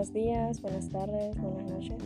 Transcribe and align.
buenos 0.00 0.14
días, 0.14 0.62
buenas 0.62 0.88
tardes, 0.88 1.36
buenas 1.42 1.70
noches, 1.70 1.98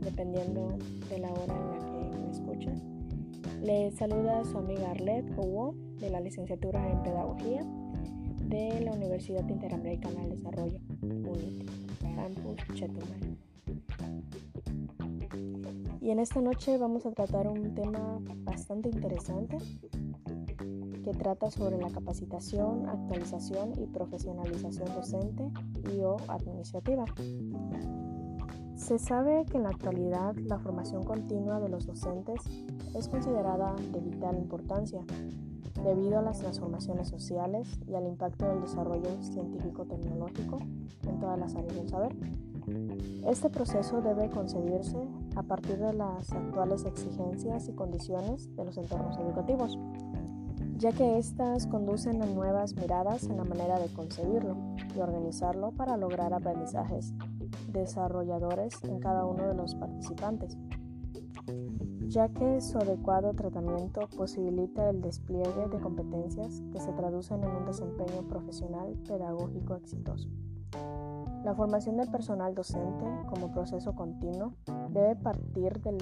dependiendo 0.00 0.76
de 1.08 1.18
la 1.18 1.32
hora 1.32 1.56
en 1.56 1.70
la 1.70 2.10
que 2.12 2.18
me 2.18 2.30
escuchen. 2.30 3.62
Les 3.62 3.94
saluda 3.94 4.44
su 4.44 4.58
amiga 4.58 4.90
Arlette 4.90 5.30
Hugo 5.38 5.74
de 5.98 6.10
la 6.10 6.20
licenciatura 6.20 6.86
en 6.86 7.02
Pedagogía 7.02 7.62
de 8.50 8.82
la 8.82 8.92
Universidad 8.92 9.48
Interamericana 9.48 10.20
del 10.20 10.36
Desarrollo, 10.36 10.78
UNIT, 11.00 11.70
Campus 12.16 12.56
Chetumal. 12.74 13.38
Y 16.02 16.10
en 16.10 16.18
esta 16.18 16.42
noche 16.42 16.76
vamos 16.76 17.06
a 17.06 17.12
tratar 17.12 17.48
un 17.48 17.74
tema 17.74 18.18
bastante 18.44 18.90
interesante 18.90 19.56
que 21.04 21.12
trata 21.12 21.50
sobre 21.50 21.78
la 21.78 21.90
capacitación, 21.90 22.88
actualización 22.88 23.72
y 23.78 23.86
profesionalización 23.86 24.88
docente 24.94 25.50
y 25.92 26.00
o 26.00 26.16
administrativa. 26.28 27.04
Se 28.76 28.98
sabe 28.98 29.44
que 29.46 29.56
en 29.56 29.64
la 29.64 29.70
actualidad 29.70 30.36
la 30.36 30.58
formación 30.58 31.02
continua 31.02 31.60
de 31.60 31.68
los 31.68 31.86
docentes 31.86 32.40
es 32.94 33.08
considerada 33.08 33.74
de 33.92 34.00
vital 34.00 34.36
importancia 34.36 35.04
debido 35.84 36.18
a 36.18 36.22
las 36.22 36.38
transformaciones 36.38 37.08
sociales 37.08 37.68
y 37.86 37.94
al 37.94 38.06
impacto 38.06 38.46
del 38.46 38.60
desarrollo 38.60 39.22
científico-tecnológico 39.22 40.58
en 41.06 41.18
todas 41.18 41.38
las 41.38 41.54
áreas 41.54 41.74
del 41.74 41.88
saber. 41.88 42.16
Este 43.26 43.50
proceso 43.50 44.00
debe 44.00 44.30
concebirse 44.30 44.98
a 45.36 45.42
partir 45.42 45.78
de 45.78 45.92
las 45.92 46.32
actuales 46.32 46.84
exigencias 46.84 47.68
y 47.68 47.72
condiciones 47.72 48.54
de 48.56 48.64
los 48.64 48.76
entornos 48.76 49.18
educativos 49.18 49.78
ya 50.78 50.92
que 50.92 51.18
éstas 51.18 51.66
conducen 51.66 52.22
a 52.22 52.26
nuevas 52.26 52.74
miradas 52.76 53.24
en 53.24 53.36
la 53.36 53.44
manera 53.44 53.80
de 53.80 53.92
concebirlo 53.92 54.56
y 54.94 55.00
organizarlo 55.00 55.72
para 55.72 55.96
lograr 55.96 56.32
aprendizajes 56.32 57.12
desarrolladores 57.72 58.72
en 58.84 59.00
cada 59.00 59.24
uno 59.24 59.48
de 59.48 59.54
los 59.54 59.74
participantes, 59.74 60.56
ya 62.06 62.28
que 62.28 62.60
su 62.60 62.78
adecuado 62.78 63.34
tratamiento 63.34 64.08
posibilita 64.16 64.88
el 64.88 65.00
despliegue 65.00 65.68
de 65.68 65.80
competencias 65.80 66.62
que 66.72 66.78
se 66.78 66.92
traducen 66.92 67.42
en 67.42 67.50
un 67.50 67.66
desempeño 67.66 68.28
profesional 68.28 68.96
pedagógico 69.06 69.74
exitoso. 69.74 70.28
La 71.44 71.54
formación 71.54 71.96
del 71.96 72.10
personal 72.10 72.54
docente 72.54 73.04
como 73.28 73.50
proceso 73.52 73.94
continuo 73.94 74.54
debe 74.90 75.16
partir 75.16 75.80
del 75.80 75.98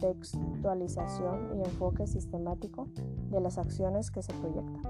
contextualización 0.00 1.58
y 1.58 1.60
enfoque 1.60 2.06
sistemático 2.06 2.88
de 3.30 3.40
las 3.40 3.58
acciones 3.58 4.10
que 4.10 4.22
se 4.22 4.32
proyectan. 4.34 4.82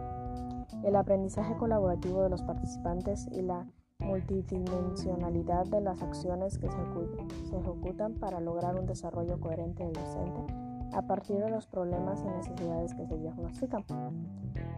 El 0.84 0.96
aprendizaje 0.96 1.56
colaborativo 1.56 2.22
de 2.22 2.30
los 2.30 2.42
participantes 2.42 3.26
y 3.32 3.42
la 3.42 3.66
multidimensionalidad 3.98 5.66
de 5.66 5.80
las 5.80 6.02
acciones 6.02 6.58
que 6.58 6.68
se 6.70 7.56
ejecutan 7.56 8.14
para 8.14 8.40
lograr 8.40 8.76
un 8.76 8.86
desarrollo 8.86 9.38
coherente 9.40 9.84
del 9.84 9.92
docente 9.92 10.54
a 10.92 11.02
partir 11.02 11.38
de 11.38 11.50
los 11.50 11.66
problemas 11.66 12.20
y 12.24 12.28
necesidades 12.28 12.94
que 12.94 13.06
se 13.06 13.16
diagnostican. 13.16 13.84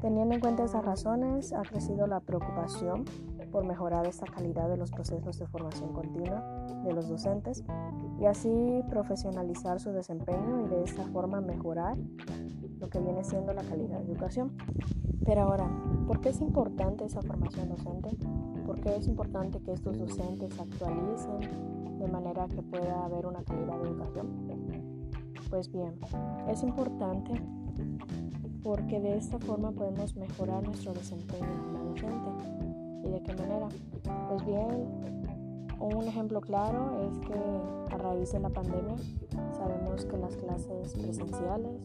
Teniendo 0.00 0.34
en 0.34 0.40
cuenta 0.40 0.64
esas 0.64 0.84
razones, 0.84 1.52
ha 1.52 1.62
crecido 1.62 2.06
la 2.06 2.20
preocupación 2.20 3.04
por 3.52 3.64
mejorar 3.64 4.06
esta 4.06 4.26
calidad 4.26 4.68
de 4.68 4.78
los 4.78 4.90
procesos 4.90 5.38
de 5.38 5.46
formación 5.46 5.92
continua 5.92 6.42
de 6.84 6.92
los 6.92 7.08
docentes 7.08 7.62
y 8.18 8.24
así 8.24 8.82
profesionalizar 8.88 9.78
su 9.78 9.92
desempeño 9.92 10.66
y 10.66 10.68
de 10.68 10.82
esta 10.82 11.04
forma 11.08 11.40
mejorar 11.40 11.96
lo 12.80 12.88
que 12.88 12.98
viene 12.98 13.22
siendo 13.22 13.52
la 13.52 13.62
calidad 13.62 13.98
de 14.00 14.10
educación. 14.10 14.52
Pero 15.24 15.42
ahora, 15.42 15.70
¿por 16.06 16.20
qué 16.20 16.30
es 16.30 16.40
importante 16.40 17.04
esa 17.04 17.22
formación 17.22 17.68
docente? 17.68 18.10
¿Por 18.66 18.80
qué 18.80 18.96
es 18.96 19.06
importante 19.06 19.60
que 19.60 19.72
estos 19.72 19.98
docentes 19.98 20.58
actualicen 20.58 21.98
de 21.98 22.08
manera 22.08 22.48
que 22.48 22.62
pueda 22.62 23.04
haber 23.04 23.26
una 23.26 23.44
calidad 23.44 23.78
de 23.80 23.88
educación? 23.88 24.28
Pues 25.50 25.70
bien, 25.70 25.94
es 26.48 26.62
importante 26.62 27.34
porque 28.64 29.00
de 29.00 29.16
esta 29.16 29.38
forma 29.38 29.72
podemos 29.72 30.16
mejorar 30.16 30.62
nuestro 30.64 30.92
desempeño 30.94 31.62
como 31.62 31.90
docente. 31.90 32.71
¿Y 33.04 33.10
de 33.10 33.22
qué 33.22 33.34
manera? 33.34 33.68
Pues 34.28 34.44
bien, 34.46 34.86
un 35.78 36.04
ejemplo 36.04 36.40
claro 36.40 37.08
es 37.08 37.18
que 37.18 37.94
a 37.94 37.98
raíz 37.98 38.32
de 38.32 38.40
la 38.40 38.48
pandemia 38.48 38.96
sabemos 39.56 40.04
que 40.04 40.16
las 40.16 40.36
clases 40.36 40.92
presenciales, 40.94 41.82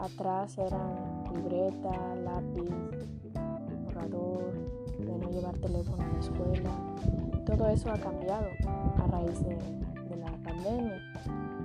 atrás 0.00 0.56
eran 0.58 1.24
libreta, 1.34 2.14
lápiz, 2.24 2.70
borrador, 3.84 4.52
de 4.98 5.18
no 5.18 5.30
llevar 5.30 5.56
teléfono 5.58 6.02
a 6.02 6.08
la 6.08 6.18
escuela. 6.18 6.70
Todo 7.44 7.68
eso 7.68 7.90
ha 7.90 7.98
cambiado 7.98 8.46
a 8.96 9.06
raíz 9.06 9.42
de, 9.44 9.58
la 10.16 10.32
pandemia. 10.42 11.00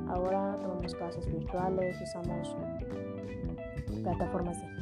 Ahora 0.07 0.57
tomamos 0.61 0.93
clases 0.95 1.25
virtuales, 1.31 1.99
usamos 2.01 2.55
plataformas 4.03 4.57
digitales, 4.61 4.74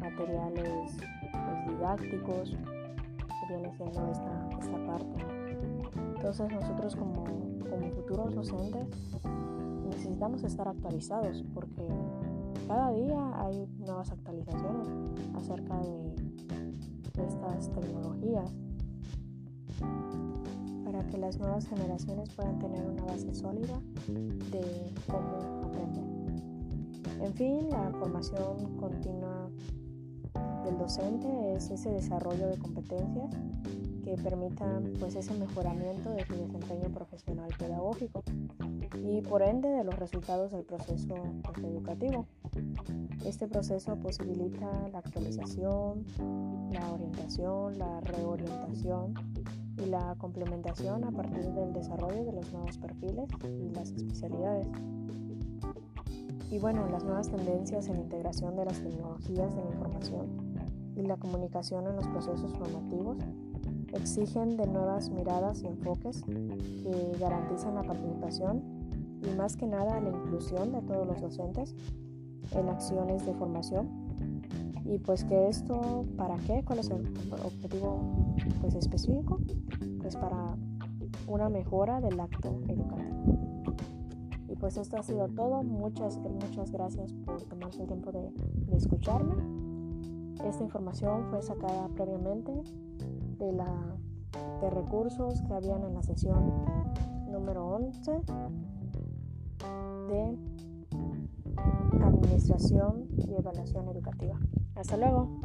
materiales 0.00 0.96
pues, 0.96 1.68
didácticos, 1.68 2.50
que 2.50 3.54
viene 3.54 3.72
siendo 3.76 4.10
esta, 4.10 4.48
esta 4.60 4.86
parte. 4.86 5.26
Entonces 6.16 6.52
nosotros 6.52 6.96
como, 6.96 7.24
como 7.24 7.90
futuros 7.94 8.34
docentes 8.34 8.88
necesitamos 9.86 10.42
estar 10.44 10.68
actualizados 10.68 11.44
porque 11.54 11.86
cada 12.66 12.90
día 12.92 13.40
hay 13.40 13.66
nuevas 13.78 14.10
actualizaciones 14.10 14.88
acerca 15.34 15.78
de, 15.78 16.14
estas 17.16 17.72
tecnologías 17.72 18.52
para 20.84 21.06
que 21.06 21.16
las 21.16 21.38
nuevas 21.38 21.66
generaciones 21.66 22.28
puedan 22.34 22.58
tener 22.58 22.84
una 22.84 23.04
base 23.04 23.34
sólida 23.34 23.80
En 27.26 27.34
fin, 27.34 27.68
la 27.70 27.90
formación 27.90 28.76
continua 28.76 29.50
del 30.64 30.78
docente 30.78 31.54
es 31.54 31.70
ese 31.72 31.90
desarrollo 31.90 32.46
de 32.46 32.56
competencias 32.56 33.34
que 34.04 34.14
permitan 34.22 34.92
pues 35.00 35.16
ese 35.16 35.34
mejoramiento 35.34 36.10
de 36.10 36.24
su 36.24 36.34
desempeño 36.34 36.88
profesional 36.94 37.48
pedagógico 37.58 38.22
y 39.02 39.22
por 39.22 39.42
ende 39.42 39.68
de 39.68 39.82
los 39.82 39.98
resultados 39.98 40.52
del 40.52 40.62
proceso 40.62 41.16
educativo. 41.64 42.26
Este 43.24 43.48
proceso 43.48 43.96
posibilita 43.96 44.88
la 44.92 45.00
actualización, 45.00 46.04
la 46.70 46.92
orientación, 46.92 47.76
la 47.76 48.00
reorientación 48.02 49.14
y 49.84 49.86
la 49.86 50.14
complementación 50.16 51.02
a 51.02 51.10
partir 51.10 51.44
del 51.54 51.72
desarrollo 51.72 52.24
de 52.24 52.32
los 52.34 52.52
nuevos 52.52 52.78
perfiles 52.78 53.28
y 53.42 53.74
las 53.74 53.90
especialidades. 53.90 54.68
Y 56.50 56.58
bueno, 56.58 56.86
las 56.88 57.04
nuevas 57.04 57.28
tendencias 57.28 57.88
en 57.88 57.94
la 57.94 58.00
integración 58.00 58.56
de 58.56 58.64
las 58.64 58.80
tecnologías 58.80 59.54
de 59.54 59.62
la 59.62 59.70
información 59.70 60.26
y 60.96 61.02
la 61.02 61.16
comunicación 61.16 61.86
en 61.86 61.96
los 61.96 62.06
procesos 62.08 62.52
formativos 62.54 63.18
exigen 63.92 64.56
de 64.56 64.66
nuevas 64.66 65.10
miradas 65.10 65.62
y 65.62 65.66
enfoques 65.66 66.22
que 66.22 67.16
garantizan 67.18 67.74
la 67.74 67.82
participación 67.82 68.62
y 69.22 69.36
más 69.36 69.56
que 69.56 69.66
nada 69.66 70.00
la 70.00 70.10
inclusión 70.10 70.72
de 70.72 70.82
todos 70.82 71.06
los 71.06 71.20
docentes 71.20 71.74
en 72.52 72.68
acciones 72.68 73.26
de 73.26 73.34
formación. 73.34 73.88
Y 74.84 74.98
pues 74.98 75.24
que 75.24 75.48
esto 75.48 76.04
para 76.16 76.36
qué 76.46 76.62
cuál 76.64 76.78
es 76.78 76.90
el 76.90 77.06
objetivo 77.44 78.34
pues 78.60 78.74
específico 78.76 79.40
pues 80.00 80.14
para 80.14 80.54
una 81.26 81.48
mejora 81.48 82.00
del 82.00 82.20
acto 82.20 82.60
educativo 82.68 83.45
pues 84.60 84.76
esto 84.76 84.96
ha 84.96 85.02
sido 85.02 85.28
todo 85.28 85.62
muchas 85.62 86.18
muchas 86.18 86.70
gracias 86.70 87.12
por 87.24 87.42
tomarse 87.42 87.82
el 87.82 87.86
tiempo 87.88 88.12
de, 88.12 88.30
de 88.66 88.76
escucharme 88.76 89.34
esta 90.44 90.62
información 90.62 91.24
fue 91.30 91.42
sacada 91.42 91.88
previamente 91.96 92.52
de, 93.38 93.52
la, 93.52 93.96
de 94.60 94.70
recursos 94.70 95.42
que 95.42 95.54
habían 95.54 95.82
en 95.82 95.94
la 95.94 96.02
sesión 96.02 96.64
número 97.28 97.66
11 97.66 98.22
de 100.08 100.38
Administración 102.04 103.08
y 103.16 103.34
Evaluación 103.34 103.88
Educativa. 103.88 104.38
Hasta 104.76 104.96
luego. 104.96 105.40